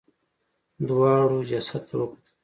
دواړو 0.87 1.37
جسد 1.49 1.81
ته 1.87 1.93
وکتل. 1.99 2.31